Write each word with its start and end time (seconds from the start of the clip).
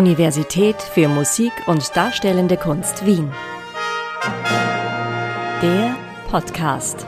Universität 0.00 0.80
für 0.80 1.08
Musik 1.08 1.52
und 1.66 1.94
Darstellende 1.94 2.56
Kunst 2.56 3.04
Wien. 3.04 3.30
Der 5.60 5.94
Podcast. 6.30 7.06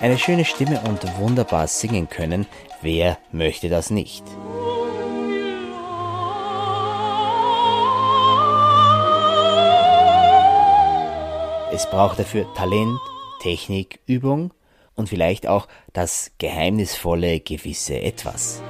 Eine 0.00 0.18
schöne 0.18 0.44
Stimme 0.44 0.80
und 0.88 1.16
wunderbar 1.20 1.68
singen 1.68 2.08
können, 2.08 2.46
wer 2.82 3.16
möchte 3.30 3.68
das 3.68 3.90
nicht? 3.90 4.24
Es 11.70 11.88
braucht 11.88 12.18
dafür 12.18 12.52
Talent, 12.54 12.98
Technik, 13.44 14.00
Übung 14.06 14.54
und 14.94 15.10
vielleicht 15.10 15.46
auch 15.46 15.68
das 15.92 16.30
geheimnisvolle 16.38 17.40
gewisse 17.40 18.00
Etwas. 18.00 18.62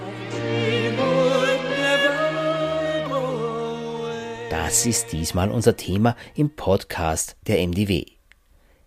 Das 4.50 4.84
ist 4.84 5.12
diesmal 5.12 5.52
unser 5.52 5.76
Thema 5.76 6.16
im 6.34 6.50
Podcast 6.50 7.36
der 7.46 7.64
MDW. 7.64 8.06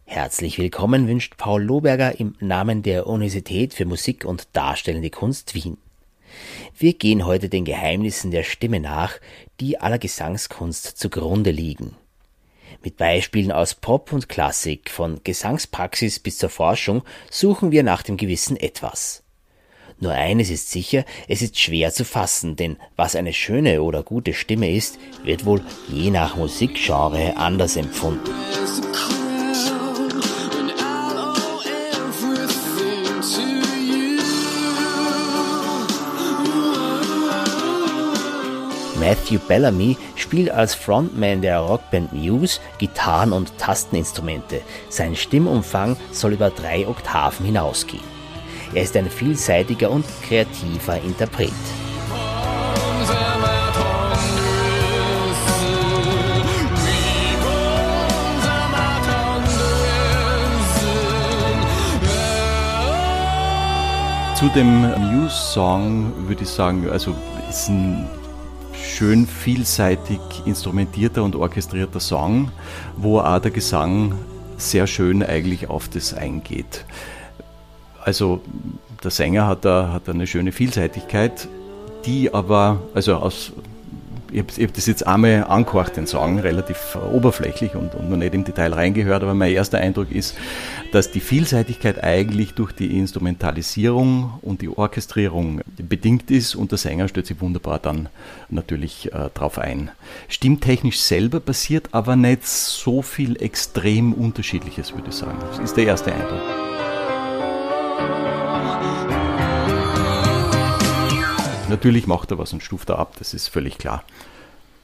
Herzlich 0.04 0.60
willkommen 0.60 1.08
wünscht 1.08 1.38
Paul 1.38 1.64
Lohberger 1.64 2.20
im 2.20 2.36
Namen 2.42 2.84
der 2.84 3.08
Universität 3.08 3.74
für 3.74 3.86
Musik 3.86 4.26
und 4.26 4.50
Darstellende 4.52 5.10
Kunst 5.10 5.56
Wien. 5.56 5.78
Wir 6.78 6.96
gehen 6.96 7.26
heute 7.26 7.48
den 7.48 7.64
Geheimnissen 7.64 8.32
der 8.32 8.44
Stimme 8.44 8.82
nach, 8.82 9.22
die 9.62 9.80
aller 9.80 10.00
Gesangskunst 10.00 10.98
zugrunde 10.98 11.52
liegen. 11.52 11.96
Mit 12.88 12.96
Beispielen 12.96 13.52
aus 13.52 13.74
Pop 13.76 14.14
und 14.14 14.30
Klassik, 14.30 14.90
von 14.90 15.20
Gesangspraxis 15.26 16.20
bis 16.20 16.38
zur 16.38 16.48
Forschung, 16.48 17.04
suchen 17.30 17.72
wir 17.72 17.84
nach 17.84 18.02
dem 18.02 18.16
gewissen 18.16 18.56
Etwas. 18.56 19.24
Nur 20.00 20.14
eines 20.14 20.50
ist 20.50 20.72
sicher, 20.72 21.04
es 21.28 21.42
ist 21.42 21.60
schwer 21.60 21.92
zu 21.92 22.06
fassen, 22.06 22.56
denn 22.56 22.78
was 22.96 23.18
eine 23.18 23.34
schöne 23.34 23.82
oder 23.82 24.04
gute 24.04 24.34
Stimme 24.34 24.74
ist, 24.74 25.00
wird 25.26 25.44
wohl 25.44 25.62
je 25.90 26.12
nach 26.12 26.38
Musikgenre 26.38 27.36
anders 27.36 27.76
empfunden. 27.76 28.32
Matthew 38.98 39.40
Bellamy 39.48 39.98
spielt 40.28 40.52
als 40.52 40.76
Frontman 40.76 41.42
der 41.42 41.60
Rockband 41.60 42.12
Muse 42.12 42.60
Gitarren 42.80 43.32
und 43.32 43.58
Tasteninstrumente. 43.58 44.60
Sein 44.90 45.16
Stimmumfang 45.16 45.96
soll 46.12 46.34
über 46.34 46.50
drei 46.50 46.86
Oktaven 46.86 47.46
hinausgehen. 47.46 48.04
Er 48.74 48.84
ist 48.84 48.98
ein 48.98 49.10
vielseitiger 49.10 49.90
und 49.90 50.04
kreativer 50.28 51.00
Interpret. 51.00 51.54
Zu 64.36 64.50
dem 64.50 64.82
Muse-Song 64.82 66.28
würde 66.28 66.44
ich 66.44 66.50
sagen, 66.50 66.90
also 66.92 67.16
ist 67.50 67.70
ein 67.70 68.10
schön 68.84 69.28
vielseitig 69.28 70.20
instrumentierter 70.46 71.24
und 71.24 71.36
orchestrierter 71.36 72.00
Song, 72.00 72.52
wo 72.96 73.20
auch 73.20 73.40
der 73.40 73.52
Gesang 73.52 74.16
sehr 74.58 74.88
schön 74.88 75.24
eigentlich 75.24 75.70
auf 75.70 75.88
das 75.88 76.14
eingeht. 76.14 76.86
Also 78.04 78.42
der 79.04 79.12
Sänger 79.12 79.48
hat 79.48 79.66
da, 79.66 79.92
hat 79.94 80.10
eine 80.10 80.28
schöne 80.28 80.52
Vielseitigkeit, 80.52 81.48
die 82.06 82.34
aber, 82.34 82.82
also 82.94 83.16
aus 83.16 83.52
ich 84.32 84.40
habe 84.40 84.54
hab 84.54 84.74
das 84.74 84.86
jetzt 84.86 85.06
einmal 85.06 85.46
angehört, 85.46 85.98
den 85.98 86.08
Song, 86.08 86.40
relativ 86.40 86.98
oberflächlich 87.12 87.76
und, 87.76 87.96
und 87.96 88.10
noch 88.10 88.18
nicht 88.18 88.34
im 88.34 88.44
Detail 88.44 88.74
reingehört, 88.74 89.24
aber 89.24 89.34
mein 89.34 89.54
erster 89.54 89.78
Eindruck 89.80 90.12
ist, 90.12 90.36
dass 90.92 91.12
die 91.12 91.20
Vielseitigkeit 91.20 92.04
eigentlich 92.04 92.54
durch 92.54 92.72
die 92.72 92.98
Instrumentalisierung 92.98 94.40
und 94.42 94.62
die 94.62 94.70
Orchestrierung 94.70 95.62
bedingt 95.78 96.32
ist 96.32 96.56
und 96.56 96.72
der 96.72 96.78
Sänger 96.78 97.08
stellt 97.08 97.28
sich 97.28 97.42
wunderbar 97.42 97.80
dann 97.80 98.10
natürlich 98.50 99.14
äh, 99.14 99.30
drauf 99.34 99.60
ein. 99.60 99.92
Stimmtechnisch 100.28 101.00
selber 101.00 101.40
passiert 101.40 101.90
aber 101.92 102.16
nicht 102.16 102.46
so 102.46 103.02
viel 103.02 103.42
extrem 103.42 104.14
Unterschiedliches, 104.14 104.94
würde 104.94 105.10
ich 105.10 105.16
sagen. 105.16 105.38
Das 105.40 105.60
ist 105.60 105.78
der 105.78 105.86
erste 105.86 106.14
Eindruck. 106.14 106.67
Natürlich 111.70 112.08
macht 112.08 112.32
er 112.32 112.38
was 112.38 112.54
und 112.54 112.64
stuft 112.64 112.90
er 112.90 113.00
ab, 113.00 113.16
das 113.20 113.34
ist 113.34 113.50
völlig 113.50 113.78
klar. 113.78 114.04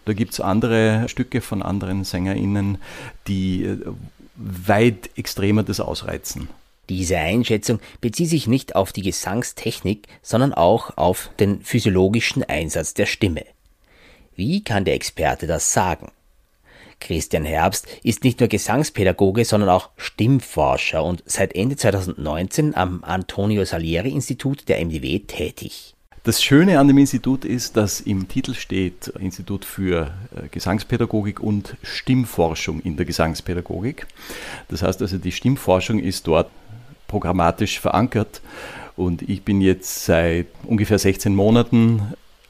Da 0.05 0.13
gibt 0.13 0.33
es 0.33 0.41
andere 0.41 1.07
Stücke 1.07 1.39
von 1.39 1.61
anderen 1.61 2.03
SängerInnen, 2.03 2.77
die 3.27 3.63
äh, 3.63 3.79
weit 4.35 5.09
extremer 5.15 5.63
das 5.63 5.79
ausreizen. 5.79 6.49
Diese 6.89 7.17
Einschätzung 7.17 7.79
bezieht 8.01 8.29
sich 8.29 8.47
nicht 8.47 8.75
auf 8.75 8.91
die 8.91 9.01
Gesangstechnik, 9.01 10.07
sondern 10.21 10.53
auch 10.53 10.97
auf 10.97 11.29
den 11.39 11.61
physiologischen 11.61 12.43
Einsatz 12.43 12.93
der 12.93 13.05
Stimme. 13.05 13.45
Wie 14.35 14.63
kann 14.63 14.83
der 14.83 14.95
Experte 14.95 15.47
das 15.47 15.71
sagen? 15.71 16.11
Christian 16.99 17.45
Herbst 17.45 17.87
ist 18.03 18.23
nicht 18.23 18.39
nur 18.39 18.49
Gesangspädagoge, 18.49 19.45
sondern 19.45 19.69
auch 19.69 19.89
Stimmforscher 19.97 21.03
und 21.03 21.23
seit 21.25 21.55
Ende 21.55 21.75
2019 21.75 22.75
am 22.75 23.03
Antonio 23.03 23.63
Salieri 23.63 24.09
Institut 24.09 24.67
der 24.67 24.83
MDW 24.83 25.19
tätig. 25.19 25.95
Das 26.25 26.41
Schöne 26.41 26.79
an 26.79 26.87
dem 26.87 26.97
Institut 26.97 27.43
ist, 27.43 27.75
dass 27.75 27.99
im 27.99 28.29
Titel 28.29 28.53
steht 28.53 29.07
Institut 29.19 29.65
für 29.65 30.13
äh, 30.33 30.47
Gesangspädagogik 30.49 31.41
und 31.41 31.75
Stimmforschung 31.83 32.79
in 32.79 32.95
der 32.95 33.05
Gesangspädagogik. 33.05 34.07
Das 34.69 34.83
heißt 34.83 35.01
also, 35.01 35.17
die 35.17 35.33
Stimmforschung 35.33 35.99
ist 35.99 36.25
dort 36.25 36.49
programmatisch 37.09 37.81
verankert 37.81 38.39
und 38.95 39.21
ich 39.23 39.43
bin 39.43 39.59
jetzt 39.59 40.05
seit 40.05 40.47
ungefähr 40.63 40.97
16 40.97 41.35
Monaten 41.35 42.01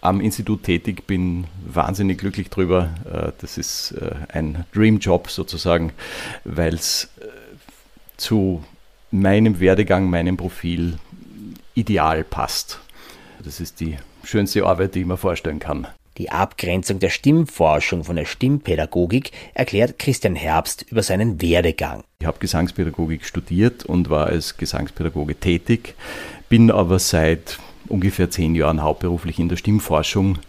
am 0.02 0.22
Institut 0.22 0.62
tätig, 0.62 1.08
bin 1.08 1.46
wahnsinnig 1.66 2.20
glücklich 2.20 2.52
drüber. 2.52 2.94
Äh, 3.12 3.32
das 3.42 3.58
ist 3.58 3.94
äh, 3.94 4.12
ein 4.32 4.66
Dreamjob 4.76 5.32
sozusagen, 5.32 5.94
weil 6.44 6.76
es 6.76 7.10
zu 8.18 8.64
meinem 9.10 9.60
Werdegang, 9.60 10.12
meinem 10.12 10.38
Profil 10.38 11.00
ideal 11.74 12.24
passt. 12.24 12.80
Das 13.44 13.60
ist 13.60 13.80
die 13.80 13.98
schönste 14.24 14.66
Arbeit, 14.66 14.96
die 14.96 15.02
ich 15.02 15.06
mir 15.06 15.18
vorstellen 15.18 15.60
kann. 15.60 15.88
Die 16.18 16.30
Abgrenzung 16.30 17.00
der 17.00 17.10
Stimmforschung 17.10 18.04
von 18.04 18.16
der 18.16 18.26
Stimmpädagogik 18.26 19.32
erklärt 19.54 19.98
Christian 19.98 20.36
Herbst 20.36 20.86
über 20.90 21.02
seinen 21.02 21.42
Werdegang. 21.42 22.04
Ich 22.20 22.28
habe 22.28 22.38
Gesangspädagogik 22.40 23.26
studiert 23.26 23.84
und 23.84 24.10
war 24.10 24.28
als 24.28 24.58
Gesangspädagoge 24.58 25.36
tätig, 25.36 25.96
bin 26.50 26.70
aber 26.70 27.00
seit 27.00 27.58
ungefähr 27.88 28.30
zehn 28.30 28.56
Jahren 28.56 28.82
hauptberuflich 28.82 29.40
in 29.40 29.50
der 29.50 29.58
Stimmforschung 29.58 30.40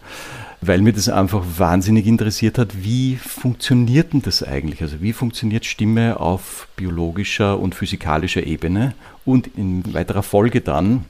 weil 0.67 0.81
mir 0.81 0.93
das 0.93 1.09
einfach 1.09 1.43
wahnsinnig 1.57 2.07
interessiert 2.07 2.57
hat, 2.57 2.83
wie 2.83 3.17
funktioniert 3.17 4.13
denn 4.13 4.21
das 4.21 4.43
eigentlich? 4.43 4.81
Also 4.81 5.01
wie 5.01 5.13
funktioniert 5.13 5.65
Stimme 5.65 6.19
auf 6.19 6.67
biologischer 6.75 7.59
und 7.59 7.75
physikalischer 7.75 8.45
Ebene 8.45 8.93
und 9.25 9.47
in 9.57 9.93
weiterer 9.93 10.23
Folge 10.23 10.61
dann, 10.61 11.05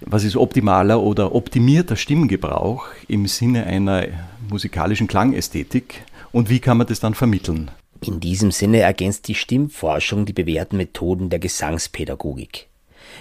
was 0.00 0.24
ist 0.24 0.36
optimaler 0.36 1.00
oder 1.00 1.34
optimierter 1.34 1.96
Stimmgebrauch 1.96 2.86
im 3.08 3.26
Sinne 3.26 3.64
einer 3.64 4.06
musikalischen 4.48 5.06
Klangästhetik 5.06 6.02
und 6.32 6.50
wie 6.50 6.60
kann 6.60 6.78
man 6.78 6.86
das 6.86 7.00
dann 7.00 7.14
vermitteln? 7.14 7.70
In 8.02 8.20
diesem 8.20 8.50
Sinne 8.50 8.80
ergänzt 8.80 9.26
die 9.28 9.34
Stimmforschung 9.34 10.26
die 10.26 10.34
bewährten 10.34 10.76
Methoden 10.76 11.30
der 11.30 11.38
Gesangspädagogik. 11.38 12.68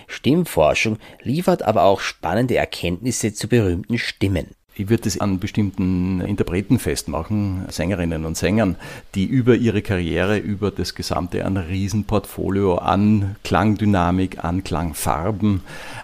Stimmforschung 0.07 0.98
liefert 1.22 1.63
aber 1.63 1.84
auch 1.84 2.00
spannende 2.00 2.56
Erkenntnisse 2.56 3.34
zu 3.34 3.48
berühmten 3.48 3.98
Stimmen. 3.98 4.48
Ich 4.78 4.90
würde 4.90 5.07
es 5.07 5.22
an 5.22 5.40
bestimmten 5.40 6.19
Interpreten 6.19 6.80
festmachen, 6.80 7.63
Sängerinnen 7.69 8.25
und 8.25 8.36
Sängern, 8.36 8.75
die 9.16 9.24
über 9.24 9.56
ihre 9.56 9.81
Karriere, 9.81 10.38
über 10.38 10.69
das 10.69 10.96
gesamte 10.96 11.46
ein 11.46 11.56
Riesenportfolio 11.56 12.75
an 12.75 13.38
Klangdynamik, 13.46 14.44
an 14.44 14.66
Klangfarben, 14.66 15.62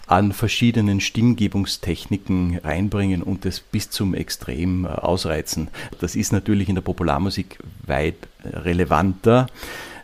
an 0.07 0.31
verschiedenen 0.31 1.01
Stimmgebungstechniken 1.01 2.59
reinbringen 2.63 3.23
und 3.23 3.43
das 3.43 3.59
bis 3.59 3.89
zum 3.89 4.13
Extrem 4.13 4.85
ausreizen. 4.85 5.67
Das 5.99 6.15
ist 6.15 6.31
natürlich 6.31 6.69
in 6.69 6.75
der 6.75 6.81
Popularmusik 6.81 7.59
weit 7.85 8.15
relevanter 8.45 9.47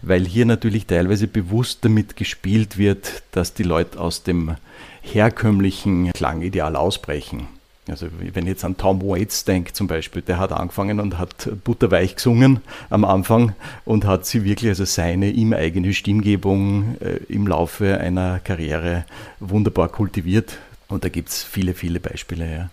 weil 0.01 0.25
hier 0.25 0.45
natürlich 0.45 0.85
teilweise 0.85 1.27
bewusst 1.27 1.85
damit 1.85 2.15
gespielt 2.15 2.77
wird, 2.77 3.23
dass 3.31 3.53
die 3.53 3.63
Leute 3.63 3.99
aus 3.99 4.23
dem 4.23 4.55
herkömmlichen 5.01 6.11
Klangideal 6.11 6.75
ausbrechen. 6.75 7.47
Also 7.89 8.07
wenn 8.19 8.43
ich 8.43 8.49
jetzt 8.49 8.65
an 8.65 8.75
Tom 8.75 9.01
Waits 9.01 9.45
denke 9.45 9.73
zum 9.73 9.87
Beispiel, 9.87 10.21
der 10.21 10.39
hat 10.39 10.51
angefangen 10.51 10.99
und 10.99 11.17
hat 11.17 11.49
butterweich 11.63 12.15
gesungen 12.15 12.59
am 12.89 13.05
Anfang 13.05 13.53
und 13.85 14.05
hat 14.05 14.25
sie 14.25 14.43
wirklich, 14.43 14.69
also 14.69 14.85
seine 14.85 15.29
ihm 15.29 15.53
eigene 15.53 15.93
Stimmgebung 15.93 16.97
äh, 16.99 17.19
im 17.29 17.47
Laufe 17.47 17.97
einer 17.99 18.39
Karriere 18.39 19.05
wunderbar 19.39 19.89
kultiviert. 19.89 20.57
Und 20.89 21.03
da 21.03 21.09
gibt 21.09 21.29
es 21.29 21.43
viele, 21.43 21.73
viele 21.73 21.99
Beispiele. 21.99 22.51
Ja. 22.51 22.69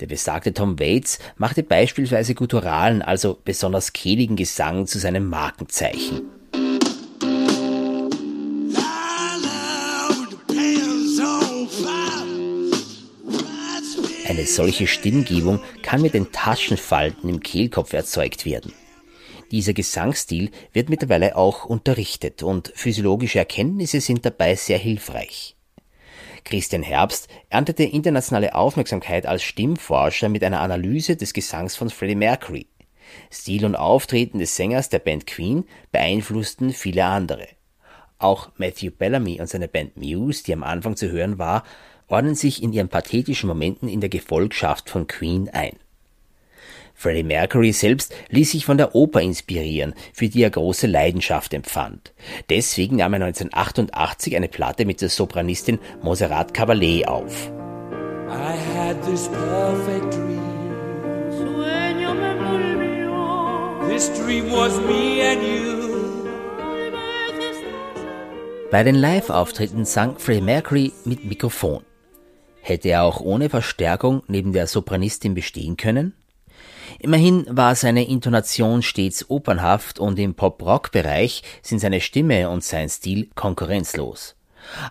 Der 0.00 0.06
besagte 0.06 0.52
Tom 0.52 0.78
Waits 0.78 1.18
machte 1.36 1.62
beispielsweise 1.62 2.34
gutturalen, 2.34 3.02
also 3.02 3.38
besonders 3.44 3.92
kehligen 3.92 4.36
Gesang 4.36 4.86
zu 4.86 4.98
seinem 4.98 5.28
Markenzeichen. 5.28 6.22
Eine 14.36 14.44
solche 14.44 14.86
Stimmgebung 14.86 15.60
kann 15.80 16.02
mit 16.02 16.12
den 16.12 16.30
Taschenfalten 16.30 17.30
im 17.30 17.40
Kehlkopf 17.40 17.94
erzeugt 17.94 18.44
werden. 18.44 18.74
Dieser 19.50 19.72
Gesangsstil 19.72 20.50
wird 20.74 20.90
mittlerweile 20.90 21.36
auch 21.36 21.64
unterrichtet 21.64 22.42
und 22.42 22.70
physiologische 22.74 23.38
Erkenntnisse 23.38 24.02
sind 24.02 24.26
dabei 24.26 24.54
sehr 24.54 24.76
hilfreich. 24.76 25.56
Christian 26.44 26.82
Herbst 26.82 27.28
erntete 27.48 27.84
internationale 27.84 28.54
Aufmerksamkeit 28.54 29.24
als 29.24 29.42
Stimmforscher 29.42 30.28
mit 30.28 30.44
einer 30.44 30.60
Analyse 30.60 31.16
des 31.16 31.32
Gesangs 31.32 31.74
von 31.74 31.88
Freddie 31.88 32.14
Mercury. 32.14 32.66
Stil 33.32 33.64
und 33.64 33.74
Auftreten 33.74 34.38
des 34.38 34.54
Sängers 34.54 34.90
der 34.90 34.98
Band 34.98 35.26
Queen 35.26 35.64
beeinflussten 35.92 36.74
viele 36.74 37.06
andere. 37.06 37.48
Auch 38.18 38.50
Matthew 38.58 38.90
Bellamy 38.90 39.40
und 39.40 39.48
seine 39.48 39.68
Band 39.68 39.96
Muse, 39.96 40.44
die 40.44 40.52
am 40.52 40.62
Anfang 40.62 40.94
zu 40.94 41.10
hören 41.10 41.38
war, 41.38 41.64
ordnen 42.08 42.34
sich 42.34 42.62
in 42.62 42.72
ihren 42.72 42.88
pathetischen 42.88 43.48
Momenten 43.48 43.88
in 43.88 44.00
der 44.00 44.08
Gefolgschaft 44.08 44.90
von 44.90 45.06
Queen 45.06 45.48
ein. 45.48 45.76
Freddie 46.94 47.24
Mercury 47.24 47.72
selbst 47.72 48.14
ließ 48.30 48.52
sich 48.52 48.64
von 48.64 48.78
der 48.78 48.94
Oper 48.94 49.20
inspirieren, 49.20 49.94
für 50.14 50.28
die 50.28 50.42
er 50.42 50.50
große 50.50 50.86
Leidenschaft 50.86 51.52
empfand. 51.52 52.14
Deswegen 52.48 52.96
nahm 52.96 53.12
er 53.12 53.26
1988 53.26 54.34
eine 54.34 54.48
Platte 54.48 54.86
mit 54.86 55.02
der 55.02 55.10
Sopranistin 55.10 55.78
Monserrat 56.02 56.56
Caballé 56.56 57.04
auf. 57.04 57.50
I 58.28 58.56
had 58.74 59.02
this 59.04 59.28
perfect 59.28 60.14
dream. 60.14 60.56
This 63.96 64.10
dream 64.12 64.50
was 64.50 64.78
me 64.80 65.22
and 65.22 65.42
you. 65.42 65.76
Bei 68.70 68.82
den 68.82 68.94
Live-Auftritten 68.94 69.84
sang 69.84 70.18
Freddie 70.18 70.42
Mercury 70.42 70.92
mit 71.04 71.24
Mikrofon. 71.24 71.82
Hätte 72.68 72.88
er 72.88 73.04
auch 73.04 73.20
ohne 73.20 73.48
Verstärkung 73.48 74.24
neben 74.26 74.52
der 74.52 74.66
Sopranistin 74.66 75.34
bestehen 75.34 75.76
können? 75.76 76.14
Immerhin 76.98 77.46
war 77.48 77.76
seine 77.76 78.08
Intonation 78.08 78.82
stets 78.82 79.30
opernhaft 79.30 80.00
und 80.00 80.18
im 80.18 80.34
Pop-Rock-Bereich 80.34 81.44
sind 81.62 81.78
seine 81.78 82.00
Stimme 82.00 82.50
und 82.50 82.64
sein 82.64 82.88
Stil 82.88 83.30
konkurrenzlos. 83.36 84.34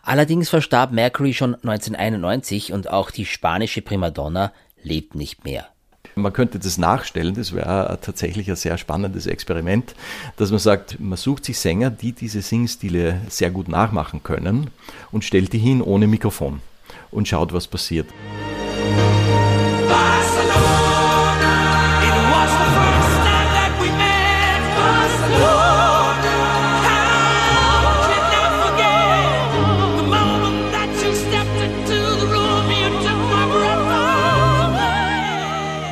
Allerdings 0.03 0.49
verstarb 0.49 0.93
Mercury 0.93 1.33
schon 1.33 1.55
1991 1.55 2.71
und 2.71 2.89
auch 2.89 3.11
die 3.11 3.25
spanische 3.25 3.81
Primadonna 3.81 4.53
lebt 4.81 5.15
nicht 5.15 5.43
mehr. 5.43 5.67
Man 6.15 6.31
könnte 6.31 6.59
das 6.59 6.77
nachstellen, 6.77 7.35
das 7.35 7.53
wäre 7.53 7.99
tatsächlich 8.01 8.49
ein 8.49 8.55
sehr 8.55 8.77
spannendes 8.77 9.27
Experiment, 9.27 9.95
dass 10.37 10.49
man 10.49 10.59
sagt, 10.59 10.97
man 11.01 11.17
sucht 11.17 11.43
sich 11.43 11.59
Sänger, 11.59 11.89
die 11.89 12.13
diese 12.13 12.41
Singstile 12.41 13.19
sehr 13.27 13.51
gut 13.51 13.67
nachmachen 13.67 14.23
können 14.23 14.69
und 15.11 15.25
stellt 15.25 15.51
die 15.51 15.57
hin 15.57 15.81
ohne 15.81 16.07
Mikrofon 16.07 16.61
und 17.15 17.27
schaut, 17.27 17.53
was 17.53 17.67
passiert. 17.67 18.07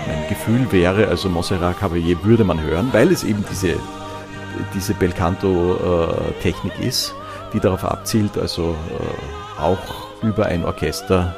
Mein 0.07 0.29
Gefühl 0.29 0.71
wäre, 0.71 1.07
also 1.07 1.29
Montserrat 1.29 1.77
Caballé 1.79 2.17
würde 2.23 2.43
man 2.43 2.61
hören, 2.61 2.89
weil 2.91 3.11
es 3.11 3.23
eben 3.23 3.45
diese, 3.49 3.75
diese 4.73 4.93
Belcanto-Technik 4.93 6.73
ist, 6.81 7.15
die 7.53 7.59
darauf 7.59 7.85
abzielt, 7.85 8.37
also 8.37 8.75
äh, 8.89 9.61
auch 9.61 10.02
über 10.23 10.45
ein 10.47 10.63
Orchester, 10.65 11.35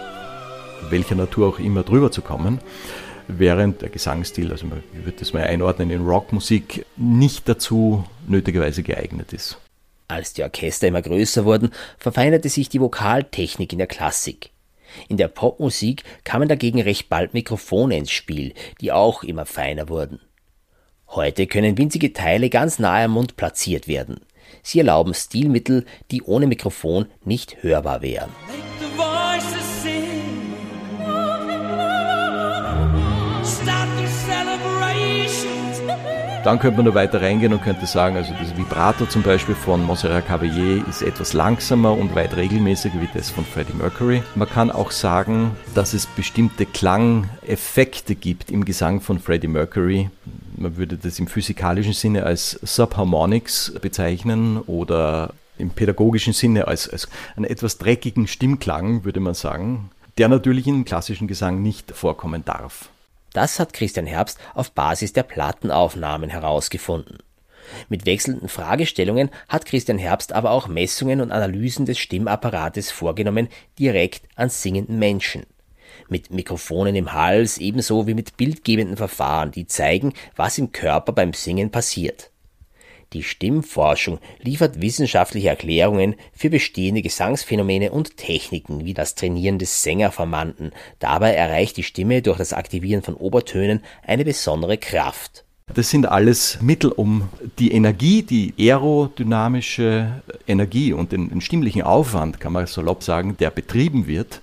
welcher 0.90 1.16
Natur 1.16 1.50
auch 1.50 1.60
immer, 1.60 1.84
drüber 1.84 2.12
zu 2.12 2.22
kommen, 2.22 2.60
während 3.28 3.82
der 3.82 3.90
Gesangsstil, 3.90 4.52
also 4.52 4.68
man 4.68 4.84
würde 4.94 5.18
das 5.20 5.34
mal 5.34 5.44
einordnen 5.44 5.90
in 5.90 6.06
Rockmusik, 6.06 6.86
nicht 6.96 7.50
dazu 7.50 8.06
nötigerweise 8.28 8.84
geeignet 8.84 9.34
ist. 9.34 9.58
Als 10.08 10.34
die 10.34 10.44
Orchester 10.44 10.88
immer 10.88 11.02
größer 11.02 11.46
wurden, 11.46 11.72
verfeinerte 11.98 12.50
sich 12.50 12.70
die 12.70 12.80
Vokaltechnik 12.80 13.72
in 13.72 13.80
der 13.80 13.88
Klassik. 13.88 14.52
In 15.10 15.18
der 15.18 15.28
Popmusik 15.28 16.04
kamen 16.24 16.48
dagegen 16.48 16.82
recht 16.82 17.10
bald 17.10 17.34
Mikrofone 17.34 17.98
ins 17.98 18.12
Spiel, 18.12 18.54
die 18.82 18.92
auch 18.92 19.24
immer 19.24 19.46
feiner 19.46 19.90
wurden. 19.90 20.20
Heute 21.10 21.48
können 21.48 21.78
winzige 21.78 22.14
Teile 22.14 22.50
ganz 22.50 22.80
nahe 22.80 23.06
am 23.06 23.12
Mund 23.12 23.36
platziert 23.36 23.88
werden. 23.88 24.22
Sie 24.64 24.80
erlauben 24.80 25.14
Stilmittel, 25.14 25.86
die 26.12 26.22
ohne 26.24 26.48
Mikrofon 26.48 27.08
nicht 27.24 27.64
hörbar 27.64 28.02
wären. 28.02 28.30
Dann 36.46 36.60
könnte 36.60 36.78
man 36.78 36.86
noch 36.86 36.94
weiter 36.94 37.24
reingehen 37.24 37.54
und 37.54 37.64
könnte 37.64 37.88
sagen, 37.88 38.18
also 38.18 38.32
das 38.40 38.56
Vibrato 38.56 39.08
zum 39.08 39.24
Beispiel 39.24 39.56
von 39.56 39.84
Montserrat 39.84 40.30
Caballé 40.30 40.88
ist 40.88 41.02
etwas 41.02 41.34
langsamer 41.34 41.92
und 41.92 42.14
weit 42.14 42.36
regelmäßiger 42.36 43.02
wie 43.02 43.10
das 43.12 43.32
von 43.32 43.44
Freddie 43.44 43.74
Mercury. 43.74 44.22
Man 44.36 44.48
kann 44.48 44.70
auch 44.70 44.92
sagen, 44.92 45.56
dass 45.74 45.96
es 45.96 46.06
bestimmte 46.06 46.68
Klangeffekte 46.68 48.14
gibt 48.14 48.52
im 48.52 48.64
Gesang 48.64 49.02
von 49.02 49.18
Freddie 49.18 49.48
Mercury. 49.48 50.12
Man 50.56 50.78
würde 50.78 50.98
das 50.98 51.18
im 51.18 51.26
physikalischen 51.26 51.94
Sinne 51.94 52.28
als 52.28 52.52
Subharmonics 52.62 53.74
bezeichnen 53.82 54.60
oder 54.60 55.34
im 55.58 55.72
pädagogischen 55.72 56.34
Sinne 56.34 56.68
als, 56.68 56.88
als 56.88 57.10
einen 57.36 57.46
etwas 57.46 57.80
dreckigen 57.80 58.28
Stimmklang, 58.28 59.04
würde 59.04 59.20
man 59.20 59.34
sagen, 59.34 59.90
der 60.20 60.30
natürlich 60.30 60.68
im 60.68 60.86
klassischen 60.86 61.28
Gesang 61.28 61.64
nicht 61.64 61.92
vorkommen 61.92 62.46
darf. 62.46 62.90
Das 63.36 63.60
hat 63.60 63.74
Christian 63.74 64.06
Herbst 64.06 64.40
auf 64.54 64.72
Basis 64.72 65.12
der 65.12 65.24
Plattenaufnahmen 65.24 66.30
herausgefunden. 66.30 67.18
Mit 67.90 68.06
wechselnden 68.06 68.48
Fragestellungen 68.48 69.30
hat 69.50 69.66
Christian 69.66 69.98
Herbst 69.98 70.32
aber 70.32 70.52
auch 70.52 70.70
Messungen 70.70 71.20
und 71.20 71.34
Analysen 71.34 71.86
des 71.86 72.00
Stimmapparates 72.00 72.92
vorgenommen, 72.92 73.50
direkt 73.78 74.22
an 74.36 74.50
singenden 74.50 75.00
Menschen. 75.00 75.46
Mit 76.08 76.32
Mikrofonen 76.32 76.96
im 76.96 77.12
Hals 77.12 77.58
ebenso 77.58 78.08
wie 78.08 78.14
mit 78.14 78.38
bildgebenden 78.38 78.96
Verfahren, 78.96 79.52
die 79.52 79.68
zeigen, 79.68 80.14
was 80.38 80.58
im 80.58 80.72
Körper 80.72 81.12
beim 81.12 81.34
Singen 81.34 81.72
passiert. 81.72 82.32
Die 83.16 83.24
Stimmforschung 83.24 84.20
liefert 84.42 84.82
wissenschaftliche 84.82 85.48
Erklärungen 85.48 86.16
für 86.34 86.50
bestehende 86.50 87.02
Gesangsphänomene 87.02 87.94
und 87.94 88.18
Techniken 88.18 88.84
wie 88.84 88.94
das 88.94 89.16
Trainieren 89.16 89.58
des 89.58 89.84
Sängerformanten. 89.84 90.74
Dabei 91.00 91.34
erreicht 91.34 91.78
die 91.78 91.84
Stimme 91.84 92.22
durch 92.22 92.40
das 92.40 92.52
Aktivieren 92.52 93.04
von 93.04 93.14
Obertönen 93.14 93.80
eine 94.06 94.26
besondere 94.26 94.78
Kraft. 94.78 95.46
Das 95.74 95.90
sind 95.90 96.08
alles 96.08 96.60
Mittel, 96.62 96.92
um 96.92 97.30
die 97.58 97.72
Energie, 97.72 98.22
die 98.22 98.54
aerodynamische 98.60 100.22
Energie 100.46 100.92
und 100.92 101.14
den, 101.14 101.30
den 101.30 101.40
stimmlichen 101.40 101.84
Aufwand, 101.84 102.42
kann 102.42 102.52
man 102.52 102.68
salopp 102.68 103.02
sagen, 103.02 103.38
der 103.38 103.50
betrieben 103.50 104.08
wird, 104.08 104.42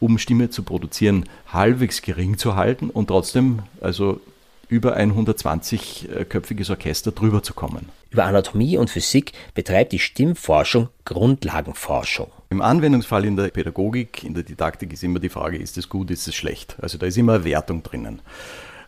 um 0.00 0.16
Stimme 0.16 0.48
zu 0.48 0.62
produzieren, 0.62 1.26
halbwegs 1.52 2.00
gering 2.00 2.38
zu 2.38 2.56
halten 2.56 2.88
und 2.88 3.08
trotzdem 3.08 3.58
also 3.82 4.20
über 4.68 4.94
ein 4.94 5.12
120-köpfiges 5.12 6.70
Orchester 6.70 7.12
drüber 7.12 7.42
zu 7.42 7.54
kommen. 7.54 7.88
Über 8.10 8.24
Anatomie 8.24 8.76
und 8.76 8.90
Physik 8.90 9.32
betreibt 9.54 9.92
die 9.92 9.98
Stimmforschung 9.98 10.88
Grundlagenforschung. 11.04 12.30
Im 12.50 12.62
Anwendungsfall 12.62 13.24
in 13.24 13.36
der 13.36 13.48
Pädagogik, 13.48 14.24
in 14.24 14.34
der 14.34 14.42
Didaktik 14.42 14.92
ist 14.92 15.02
immer 15.02 15.18
die 15.18 15.28
Frage, 15.28 15.56
ist 15.56 15.76
es 15.78 15.88
gut, 15.88 16.10
ist 16.10 16.28
es 16.28 16.34
schlecht? 16.34 16.76
Also 16.80 16.98
da 16.98 17.06
ist 17.06 17.18
immer 17.18 17.34
eine 17.34 17.44
Wertung 17.44 17.82
drinnen. 17.82 18.20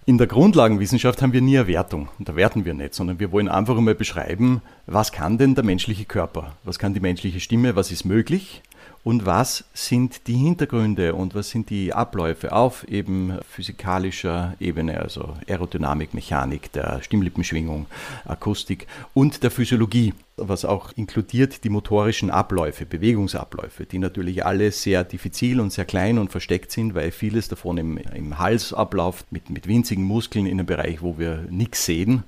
In 0.07 0.17
der 0.17 0.27
Grundlagenwissenschaft 0.27 1.21
haben 1.21 1.35
wir 1.35 1.43
nie 1.43 1.59
eine 1.59 1.67
Wertung 1.67 2.09
und 2.19 2.29
da 2.31 2.35
werten 2.35 2.65
wir 2.65 2.73
nicht, 2.73 2.95
sondern 2.95 3.21
wir 3.21 3.31
wollen 3.31 3.49
einfach 3.49 3.77
einmal 3.77 3.95
beschreiben, 3.95 4.63
was 4.87 5.13
kann 5.13 5.37
denn 5.37 5.55
der 5.55 5.65
menschliche 5.65 6.07
Körper, 6.07 6.57
was 6.65 6.79
kann 6.79 6.95
die 6.95 7.01
menschliche 7.01 7.41
Stimme, 7.41 7.77
was 7.77 7.91
ist 7.93 8.07
möglich 8.07 8.63
und 9.09 9.25
was 9.25 9.65
sind 9.73 10.27
die 10.27 10.37
Hintergründe 10.37 11.15
und 11.15 11.35
was 11.35 11.49
sind 11.49 11.71
die 11.71 11.95
Abläufe 11.95 12.53
auf 12.53 12.87
eben 12.89 13.39
physikalischer 13.49 14.55
Ebene, 14.61 15.01
also 15.01 15.35
Aerodynamik, 15.49 16.13
Mechanik, 16.13 16.73
der 16.73 17.01
Stimmlippenschwingung, 17.03 17.87
Akustik 18.27 18.87
und 19.15 19.43
der 19.43 19.51
Physiologie, 19.51 20.13
was 20.37 20.67
auch 20.67 20.93
inkludiert 20.95 21.65
die 21.65 21.71
motorischen 21.71 22.31
Abläufe, 22.31 22.85
Bewegungsabläufe, 22.85 23.87
die 23.87 23.99
natürlich 23.99 24.45
alle 24.45 24.73
sehr 24.73 25.05
diffizil 25.05 25.61
und 25.61 25.73
sehr 25.73 25.87
klein 25.87 26.19
und 26.19 26.31
versteckt 26.31 26.71
sind, 26.71 26.95
weil 26.95 27.11
vieles 27.11 27.49
davon 27.49 27.79
im, 27.79 27.97
im 27.97 28.39
Hals 28.39 28.75
abläuft, 28.75 29.33
mit, 29.33 29.49
mit 29.49 29.67
winzigen 29.69 30.05
Muskeln 30.05 30.45
in 30.45 30.59
einem 30.59 30.67
Bereich, 30.67 31.01
wo 31.01 31.19
wir 31.19 31.47
nichts 31.49 31.87
sehen. 31.87 32.25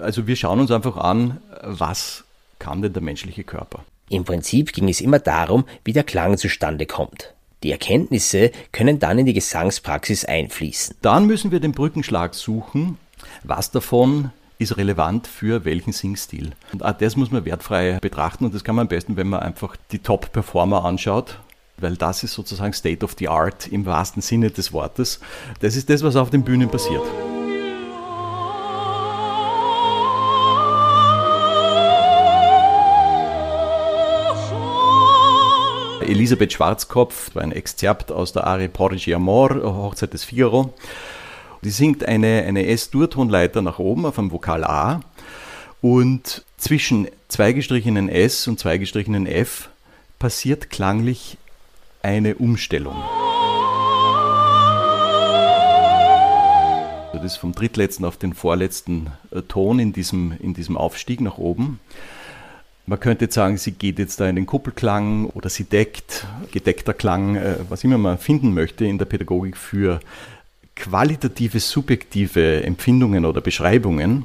Also 0.00 0.26
wir 0.26 0.34
schauen 0.34 0.60
uns 0.60 0.70
einfach 0.70 0.96
an, 0.96 1.40
was 1.62 2.24
kann 2.58 2.82
denn 2.82 2.92
der 2.92 3.02
menschliche 3.02 3.44
Körper. 3.44 3.84
Im 4.10 4.24
Prinzip 4.24 4.72
ging 4.72 4.88
es 4.88 5.00
immer 5.00 5.20
darum, 5.20 5.64
wie 5.84 5.92
der 5.92 6.02
Klang 6.02 6.36
zustande 6.36 6.84
kommt. 6.84 7.32
Die 7.62 7.70
Erkenntnisse 7.70 8.50
können 8.72 8.98
dann 8.98 9.20
in 9.20 9.26
die 9.26 9.34
Gesangspraxis 9.34 10.24
einfließen. 10.24 10.96
Dann 11.00 11.26
müssen 11.26 11.52
wir 11.52 11.60
den 11.60 11.72
Brückenschlag 11.72 12.34
suchen. 12.34 12.98
Was 13.44 13.70
davon 13.70 14.32
ist 14.58 14.76
relevant 14.76 15.28
für 15.28 15.64
welchen 15.64 15.92
Singstil? 15.92 16.50
Und 16.72 16.84
auch 16.84 16.92
das 16.92 17.14
muss 17.16 17.30
man 17.30 17.44
wertfrei 17.44 17.98
betrachten 18.00 18.44
und 18.44 18.52
das 18.52 18.64
kann 18.64 18.74
man 18.74 18.86
am 18.86 18.88
besten, 18.88 19.16
wenn 19.16 19.28
man 19.28 19.40
einfach 19.40 19.76
die 19.92 20.00
Top-Performer 20.00 20.84
anschaut 20.84 21.38
weil 21.82 21.96
das 21.96 22.22
ist 22.22 22.34
sozusagen 22.34 22.74
State 22.74 23.02
of 23.02 23.16
the 23.18 23.28
Art 23.28 23.66
im 23.68 23.86
wahrsten 23.86 24.20
Sinne 24.20 24.50
des 24.50 24.74
Wortes. 24.74 25.18
Das 25.60 25.76
ist 25.76 25.88
das, 25.88 26.02
was 26.02 26.14
auf 26.14 26.28
den 26.28 26.42
Bühnen 26.42 26.68
passiert. 26.68 27.00
Elisabeth 36.10 36.52
Schwarzkopf, 36.52 37.36
ein 37.36 37.52
Exzerpt 37.52 38.10
aus 38.10 38.32
der 38.32 38.44
Arie 38.44 38.66
Porgi 38.66 39.14
Amor, 39.14 39.62
Hochzeit 39.62 40.12
des 40.12 40.24
Figaro. 40.24 40.74
Die 41.62 41.70
singt 41.70 42.04
eine, 42.04 42.42
eine 42.46 42.66
S-Durtonleiter 42.66 43.62
nach 43.62 43.78
oben 43.78 44.04
auf 44.04 44.16
dem 44.16 44.32
Vokal 44.32 44.64
A 44.64 45.00
und 45.80 46.44
zwischen 46.56 47.06
zwei 47.28 47.52
gestrichenen 47.52 48.08
S 48.08 48.48
und 48.48 48.58
zwei 48.58 48.78
gestrichenen 48.78 49.26
F 49.26 49.70
passiert 50.18 50.68
klanglich 50.68 51.38
eine 52.02 52.34
Umstellung. 52.34 52.96
Das 57.12 57.24
ist 57.24 57.36
vom 57.36 57.52
drittletzten 57.52 58.04
auf 58.04 58.16
den 58.16 58.34
vorletzten 58.34 59.12
äh, 59.30 59.42
Ton 59.42 59.78
in 59.78 59.92
diesem, 59.92 60.32
in 60.40 60.54
diesem 60.54 60.76
Aufstieg 60.76 61.20
nach 61.20 61.38
oben. 61.38 61.78
Man 62.86 62.98
könnte 62.98 63.26
jetzt 63.26 63.34
sagen, 63.34 63.56
sie 63.56 63.72
geht 63.72 63.98
jetzt 63.98 64.20
da 64.20 64.28
in 64.28 64.36
den 64.36 64.46
Kuppelklang 64.46 65.26
oder 65.26 65.48
sie 65.48 65.64
deckt, 65.64 66.26
gedeckter 66.52 66.94
Klang, 66.94 67.36
äh, 67.36 67.56
was 67.68 67.84
immer 67.84 67.98
man 67.98 68.18
finden 68.18 68.54
möchte 68.54 68.84
in 68.84 68.98
der 68.98 69.04
Pädagogik 69.04 69.56
für 69.56 70.00
qualitative, 70.76 71.60
subjektive 71.60 72.64
Empfindungen 72.64 73.24
oder 73.24 73.40
Beschreibungen. 73.40 74.24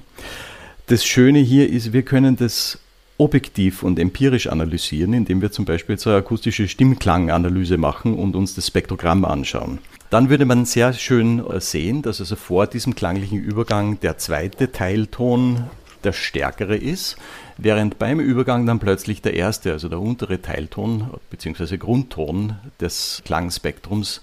Das 0.88 1.06
Schöne 1.06 1.40
hier 1.40 1.70
ist, 1.70 1.94
wir 1.94 2.04
können 2.04 2.38
das 2.38 2.80
objektiv 3.18 3.84
und 3.84 3.98
empirisch 4.00 4.48
analysieren, 4.48 5.14
indem 5.14 5.42
wir 5.42 5.52
zum 5.52 5.66
Beispiel 5.66 5.94
jetzt 5.94 6.06
eine 6.08 6.18
akustische 6.18 6.68
Stimmklanganalyse 6.68 7.78
machen 7.78 8.16
und 8.16 8.36
uns 8.36 8.56
das 8.56 8.68
Spektrogramm 8.68 9.26
anschauen. 9.26 9.80
Dann 10.10 10.30
würde 10.30 10.46
man 10.46 10.66
sehr 10.66 10.94
schön 10.94 11.46
äh, 11.46 11.60
sehen, 11.60 12.02
dass 12.02 12.20
also 12.20 12.36
vor 12.36 12.68
diesem 12.68 12.96
klanglichen 12.96 13.40
Übergang 13.40 14.00
der 14.00 14.18
zweite 14.18 14.72
Teilton 14.72 15.64
der 16.06 16.14
stärkere 16.14 16.78
ist, 16.78 17.18
während 17.58 18.00
beim 18.00 18.20
Übergang 18.20 18.66
dann 18.66 18.80
plötzlich 18.80 19.22
der 19.22 19.34
erste, 19.34 19.72
also 19.72 19.90
der 19.90 20.00
untere 20.00 20.42
Teilton 20.42 21.10
bzw. 21.30 21.78
Grundton 21.78 22.58
des 22.80 23.22
Klangspektrums 23.26 24.22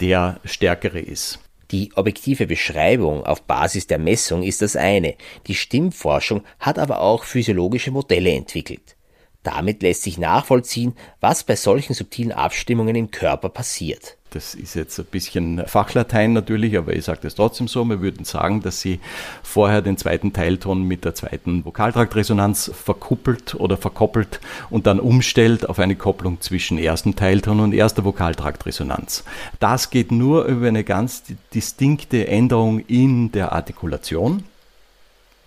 der 0.00 0.38
stärkere 0.44 1.00
ist. 1.00 1.40
Die 1.70 1.92
objektive 1.96 2.46
Beschreibung 2.46 3.26
auf 3.26 3.42
Basis 3.42 3.86
der 3.86 3.98
Messung 3.98 4.42
ist 4.42 4.62
das 4.62 4.76
eine, 4.76 5.16
die 5.46 5.54
Stimmforschung 5.54 6.42
hat 6.60 6.78
aber 6.78 7.00
auch 7.00 7.24
physiologische 7.24 7.90
Modelle 7.90 8.32
entwickelt. 8.32 8.96
Damit 9.42 9.82
lässt 9.82 10.02
sich 10.02 10.18
nachvollziehen, 10.18 10.94
was 11.20 11.42
bei 11.44 11.56
solchen 11.56 11.94
subtilen 11.94 12.32
Abstimmungen 12.32 12.96
im 12.96 13.10
Körper 13.10 13.48
passiert. 13.48 14.17
Das 14.30 14.54
ist 14.54 14.74
jetzt 14.74 14.98
ein 14.98 15.06
bisschen 15.06 15.66
Fachlatein 15.66 16.34
natürlich, 16.34 16.76
aber 16.76 16.94
ich 16.94 17.04
sage 17.04 17.20
das 17.22 17.34
trotzdem 17.34 17.66
so. 17.66 17.84
Wir 17.84 18.02
würden 18.02 18.24
sagen, 18.24 18.60
dass 18.60 18.80
sie 18.80 19.00
vorher 19.42 19.80
den 19.80 19.96
zweiten 19.96 20.32
Teilton 20.32 20.82
mit 20.82 21.04
der 21.04 21.14
zweiten 21.14 21.64
Vokaltraktresonanz 21.64 22.70
verkuppelt 22.74 23.54
oder 23.54 23.76
verkoppelt 23.76 24.40
und 24.68 24.86
dann 24.86 25.00
umstellt 25.00 25.68
auf 25.68 25.78
eine 25.78 25.96
Kopplung 25.96 26.40
zwischen 26.40 26.78
ersten 26.78 27.16
Teilton 27.16 27.60
und 27.60 27.72
erster 27.72 28.04
Vokaltraktresonanz. 28.04 29.24
Das 29.60 29.90
geht 29.90 30.12
nur 30.12 30.44
über 30.44 30.68
eine 30.68 30.84
ganz 30.84 31.22
distinkte 31.54 32.28
Änderung 32.28 32.80
in 32.80 33.32
der 33.32 33.52
Artikulation. 33.52 34.44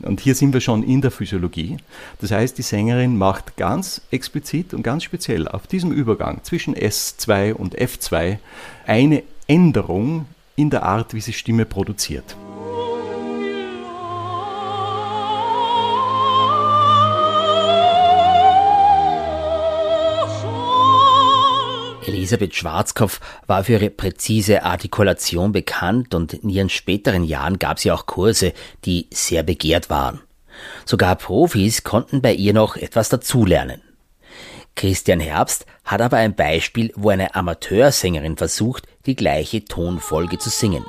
Und 0.04 0.20
hier 0.20 0.36
sind 0.36 0.54
wir 0.54 0.62
schon 0.62 0.84
in 0.84 1.02
der 1.02 1.12
Physiologie. 1.12 1.78
Das 2.20 2.32
heißt, 2.32 2.58
die 2.58 2.64
Sängerin 2.64 3.18
macht 3.18 3.58
ganz 3.58 4.02
explizit 4.12 4.74
und 4.74 4.84
ganz 4.84 5.04
speziell 5.04 5.48
auf 5.48 5.68
diesem 5.68 5.92
Übergang 5.92 6.44
zwischen 6.44 6.76
S2 6.76 7.54
und 7.54 7.78
F2 7.78 8.38
eine 8.86 9.24
Änderung 9.48 10.26
in 10.56 10.70
der 10.70 10.84
Art, 10.84 11.14
wie 11.14 11.22
sie 11.22 11.34
Stimme 11.34 11.66
produziert. 11.66 12.36
Elisabeth 22.32 22.56
Schwarzkopf 22.56 23.20
war 23.46 23.66
für 23.66 23.74
ihre 23.74 23.90
präzise 23.90 24.64
Artikulation 24.64 25.52
bekannt 25.52 26.16
und 26.16 26.34
in 26.34 26.48
ihren 26.48 26.70
späteren 26.70 27.26
Jahren 27.26 27.60
gab 27.60 27.78
sie 27.78 27.92
auch 27.92 28.06
Kurse, 28.06 28.54
die 28.86 29.08
sehr 29.12 29.44
begehrt 29.44 29.90
waren. 29.90 30.22
Sogar 30.86 31.18
Profis 31.18 31.84
konnten 31.84 32.22
bei 32.22 32.34
ihr 32.34 32.54
noch 32.54 32.78
etwas 32.78 33.10
dazulernen. 33.10 33.82
Christian 34.76 35.20
Herbst 35.20 35.66
hat 35.84 36.00
aber 36.00 36.18
ein 36.18 36.34
Beispiel, 36.34 36.94
wo 36.96 37.10
eine 37.10 37.36
Amateursängerin 37.36 38.38
versucht, 38.38 38.88
die 39.06 39.18
gleiche 39.18 39.66
Tonfolge 39.66 40.40
zu 40.40 40.50
singen. 40.50 40.86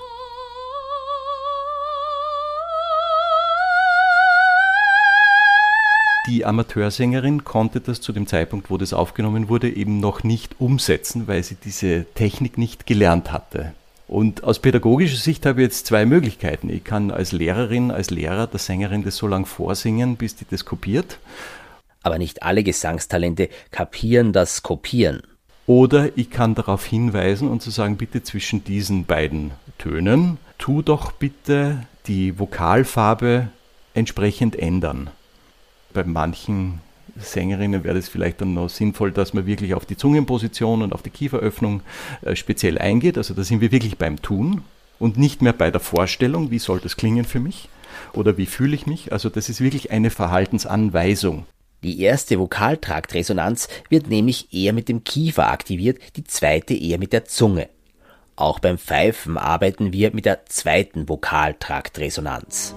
Die 6.29 6.45
Amateursängerin 6.45 7.43
konnte 7.43 7.81
das 7.81 8.01
zu 8.01 8.13
dem 8.13 8.29
Zeitpunkt, 8.29 8.71
wo 8.71 8.79
das 8.79 8.93
aufgenommen 8.93 9.49
wurde, 9.49 9.69
eben 9.69 9.99
noch 9.99 10.23
nicht 10.23 10.61
umsetzen, 10.61 11.27
weil 11.27 11.43
sie 11.43 11.57
diese 11.57 12.07
Technik 12.15 12.59
nicht 12.59 12.87
gelernt 12.87 13.33
hatte. 13.33 13.73
Und 14.07 14.45
aus 14.45 14.61
pädagogischer 14.61 15.17
Sicht 15.17 15.45
habe 15.47 15.63
ich 15.63 15.67
jetzt 15.67 15.87
zwei 15.87 16.07
Möglichkeiten. 16.07 16.71
Ich 16.71 16.85
kann 16.85 17.11
als 17.11 17.33
Lehrerin, 17.33 17.91
als 17.91 18.11
Lehrer 18.11 18.47
der 18.47 18.61
Sängerin 18.61 19.03
das 19.03 19.17
so 19.17 19.27
lange 19.27 19.47
vorsingen, 19.47 20.17
bis 20.17 20.37
die 20.37 20.47
das 20.49 20.65
kopiert. 20.65 21.19
Aber 22.05 22.19
nicht 22.19 22.45
alle 22.45 22.63
Gesangstalente 22.63 23.49
kapieren 23.73 24.33
das 24.33 24.63
Kopieren. 24.63 25.23
Oder 25.67 26.17
ich 26.17 26.31
kann 26.31 26.55
darauf 26.55 26.85
hinweisen 26.85 27.49
und 27.49 27.63
zu 27.63 27.71
sagen, 27.71 27.97
bitte 27.97 28.23
zwischen 28.23 28.63
diesen 28.63 29.07
beiden 29.07 29.53
Tönen, 29.79 30.39
tu 30.59 30.83
doch 30.83 31.11
bitte 31.11 31.85
die 32.07 32.39
Vokalfarbe 32.39 33.49
entsprechend 33.95 34.57
ändern 34.57 35.11
bei 35.93 36.05
manchen 36.05 36.81
Sängerinnen 37.17 37.85
wäre 37.85 37.99
es 37.99 38.09
vielleicht 38.09 38.41
dann 38.41 38.55
noch 38.55 38.69
sinnvoll, 38.69 39.13
dass 39.13 39.35
man 39.35 39.47
wirklich 39.47 39.75
auf 39.75 39.85
die 39.85 39.97
Zungenposition 39.97 40.83
und 40.83 40.93
auf 40.93 41.03
die 41.03 41.11
Kieferöffnung 41.11 41.83
äh, 42.23 42.35
speziell 42.37 42.79
eingeht. 42.79 43.19
Also 43.19 43.35
da 43.35 43.45
sind 43.45 43.61
wir 43.61 43.73
wirklich 43.73 43.99
beim 43.99 44.23
Tun 44.23 44.63
und 44.99 45.19
nicht 45.19 45.43
mehr 45.43 45.53
bei 45.53 45.71
der 45.71 45.81
Vorstellung, 45.81 46.51
wie 46.51 46.59
soll 46.59 46.81
das 46.81 46.97
klingen 46.97 47.25
für 47.25 47.41
mich 47.41 47.69
oder 48.13 48.39
wie 48.39 48.47
fühle 48.47 48.75
ich 48.75 48.87
mich. 48.87 49.13
Also 49.13 49.29
das 49.29 49.49
ist 49.49 49.61
wirklich 49.61 49.91
eine 49.91 50.11
Verhaltensanweisung. 50.11 51.47
Die 51.83 52.01
erste 52.01 52.39
Vokaltraktresonanz 52.39 53.69
wird 53.89 54.09
nämlich 54.09 54.55
eher 54.55 54.73
mit 54.73 54.89
dem 54.89 55.03
Kiefer 55.03 55.51
aktiviert, 55.51 55.99
die 56.17 56.25
zweite 56.25 56.75
eher 56.75 56.99
mit 56.99 57.13
der 57.13 57.25
Zunge. 57.25 57.69
Auch 58.37 58.61
beim 58.61 58.79
Pfeifen 58.79 59.37
arbeiten 59.37 59.93
wir 59.93 60.15
mit 60.15 60.25
der 60.25 60.47
zweiten 60.47 61.09
Vokaltraktresonanz. 61.09 62.75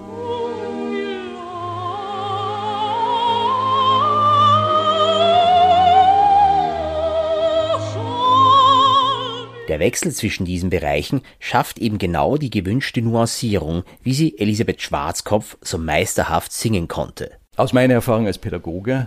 Der 9.76 9.84
Wechsel 9.84 10.10
zwischen 10.10 10.46
diesen 10.46 10.70
Bereichen 10.70 11.20
schafft 11.38 11.78
eben 11.78 11.98
genau 11.98 12.38
die 12.38 12.48
gewünschte 12.48 13.02
Nuancierung, 13.02 13.82
wie 14.02 14.14
sie 14.14 14.38
Elisabeth 14.38 14.80
Schwarzkopf 14.80 15.58
so 15.60 15.76
meisterhaft 15.76 16.50
singen 16.50 16.88
konnte. 16.88 17.32
Aus 17.56 17.74
meiner 17.74 17.92
Erfahrung 17.92 18.26
als 18.26 18.38
Pädagoge 18.38 19.06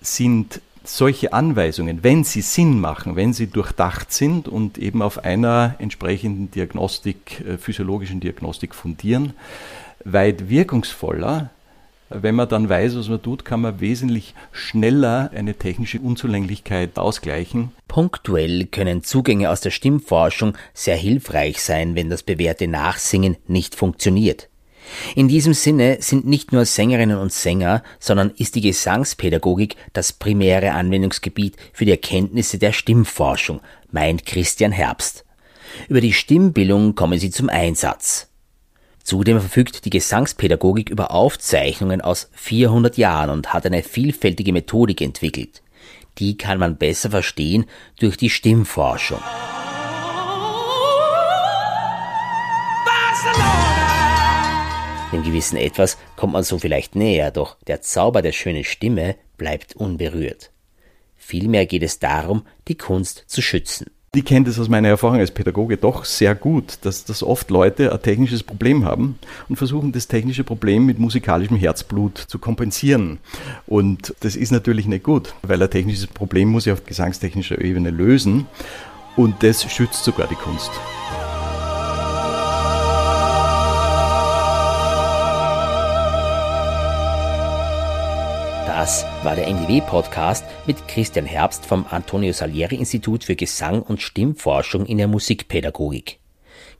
sind 0.00 0.62
solche 0.84 1.34
Anweisungen, 1.34 2.02
wenn 2.02 2.24
sie 2.24 2.40
Sinn 2.40 2.80
machen, 2.80 3.14
wenn 3.14 3.34
sie 3.34 3.48
durchdacht 3.48 4.10
sind 4.10 4.48
und 4.48 4.78
eben 4.78 5.02
auf 5.02 5.22
einer 5.22 5.74
entsprechenden 5.80 6.50
Diagnostik, 6.50 7.44
äh, 7.46 7.58
physiologischen 7.58 8.20
Diagnostik 8.20 8.74
fundieren, 8.74 9.34
weit 10.06 10.48
wirkungsvoller, 10.48 11.50
Wenn 12.12 12.34
man 12.34 12.48
dann 12.48 12.68
weiß, 12.68 12.96
was 12.96 13.08
man 13.08 13.22
tut, 13.22 13.44
kann 13.44 13.60
man 13.60 13.78
wesentlich 13.78 14.34
schneller 14.50 15.30
eine 15.32 15.54
technische 15.54 16.00
Unzulänglichkeit 16.00 16.98
ausgleichen. 16.98 17.70
Punktuell 17.86 18.66
können 18.66 19.04
Zugänge 19.04 19.48
aus 19.48 19.60
der 19.60 19.70
Stimmforschung 19.70 20.58
sehr 20.74 20.96
hilfreich 20.96 21.62
sein, 21.62 21.94
wenn 21.94 22.10
das 22.10 22.24
bewährte 22.24 22.66
Nachsingen 22.66 23.36
nicht 23.46 23.76
funktioniert. 23.76 24.48
In 25.14 25.28
diesem 25.28 25.54
Sinne 25.54 25.98
sind 26.00 26.26
nicht 26.26 26.50
nur 26.50 26.64
Sängerinnen 26.64 27.16
und 27.16 27.32
Sänger, 27.32 27.84
sondern 28.00 28.30
ist 28.36 28.56
die 28.56 28.60
Gesangspädagogik 28.60 29.76
das 29.92 30.12
primäre 30.12 30.72
Anwendungsgebiet 30.72 31.56
für 31.72 31.84
die 31.84 31.92
Erkenntnisse 31.92 32.58
der 32.58 32.72
Stimmforschung, 32.72 33.60
meint 33.92 34.26
Christian 34.26 34.72
Herbst. 34.72 35.24
Über 35.88 36.00
die 36.00 36.12
Stimmbildung 36.12 36.96
kommen 36.96 37.20
sie 37.20 37.30
zum 37.30 37.48
Einsatz. 37.48 38.29
Zudem 39.02 39.40
verfügt 39.40 39.84
die 39.84 39.90
Gesangspädagogik 39.90 40.90
über 40.90 41.10
Aufzeichnungen 41.10 42.00
aus 42.00 42.28
400 42.32 42.96
Jahren 42.96 43.30
und 43.30 43.52
hat 43.52 43.66
eine 43.66 43.82
vielfältige 43.82 44.52
Methodik 44.52 45.00
entwickelt. 45.00 45.62
Die 46.18 46.36
kann 46.36 46.58
man 46.58 46.76
besser 46.76 47.10
verstehen 47.10 47.64
durch 47.98 48.16
die 48.16 48.30
Stimmforschung. 48.30 49.20
Dem 55.12 55.24
gewissen 55.24 55.56
Etwas 55.56 55.98
kommt 56.16 56.34
man 56.34 56.44
so 56.44 56.58
vielleicht 56.58 56.94
näher, 56.94 57.32
doch 57.32 57.56
der 57.66 57.80
Zauber 57.80 58.22
der 58.22 58.32
schönen 58.32 58.62
Stimme 58.62 59.16
bleibt 59.36 59.74
unberührt. 59.74 60.52
Vielmehr 61.16 61.66
geht 61.66 61.82
es 61.82 61.98
darum, 61.98 62.46
die 62.68 62.76
Kunst 62.76 63.24
zu 63.26 63.42
schützen. 63.42 63.86
Ich 64.12 64.24
kenne 64.24 64.46
das 64.46 64.58
aus 64.58 64.68
meiner 64.68 64.88
Erfahrung 64.88 65.20
als 65.20 65.30
Pädagoge 65.30 65.76
doch 65.76 66.04
sehr 66.04 66.34
gut, 66.34 66.78
dass, 66.82 67.04
dass 67.04 67.22
oft 67.22 67.48
Leute 67.48 67.92
ein 67.92 68.02
technisches 68.02 68.42
Problem 68.42 68.84
haben 68.84 69.20
und 69.48 69.54
versuchen, 69.54 69.92
das 69.92 70.08
technische 70.08 70.42
Problem 70.42 70.84
mit 70.84 70.98
musikalischem 70.98 71.56
Herzblut 71.56 72.18
zu 72.18 72.40
kompensieren. 72.40 73.20
Und 73.68 74.12
das 74.18 74.34
ist 74.34 74.50
natürlich 74.50 74.86
nicht 74.86 75.04
gut, 75.04 75.32
weil 75.42 75.62
ein 75.62 75.70
technisches 75.70 76.08
Problem 76.08 76.48
muss 76.48 76.66
ich 76.66 76.72
auf 76.72 76.84
gesangstechnischer 76.84 77.60
Ebene 77.60 77.90
lösen 77.90 78.48
und 79.14 79.44
das 79.44 79.62
schützt 79.70 80.02
sogar 80.02 80.26
die 80.26 80.34
Kunst. 80.34 80.72
Das 88.80 89.04
war 89.24 89.36
der 89.36 89.46
NDW-Podcast 89.46 90.42
mit 90.66 90.88
Christian 90.88 91.26
Herbst 91.26 91.66
vom 91.66 91.84
Antonio 91.90 92.32
Salieri 92.32 92.76
Institut 92.76 93.24
für 93.24 93.36
Gesang 93.36 93.82
und 93.82 94.00
Stimmforschung 94.00 94.86
in 94.86 94.96
der 94.96 95.06
Musikpädagogik. 95.06 96.18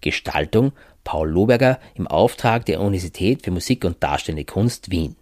Gestaltung 0.01 0.73
Paul 1.05 1.29
Loberger 1.29 1.79
im 1.95 2.07
Auftrag 2.07 2.65
der 2.65 2.81
Universität 2.81 3.43
für 3.43 3.51
Musik 3.51 3.85
und 3.85 4.03
Darstellende 4.03 4.47
Kunst 4.47 4.91
Wien. 4.91 5.15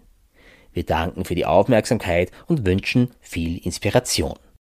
Wir 0.73 0.85
danken 0.85 1.25
für 1.25 1.35
die 1.35 1.47
Aufmerksamkeit 1.47 2.31
und 2.47 2.65
wünschen 2.65 3.11
viel 3.19 3.59
Inspiration. 3.59 4.39